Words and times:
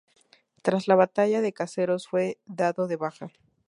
Tras 0.63 0.87
la 0.87 0.95
batalla 0.95 1.41
de 1.41 1.53
Caseros 1.53 2.07
fue 2.07 2.39
dado 2.47 2.87
de 2.87 2.95
baja. 2.95 3.31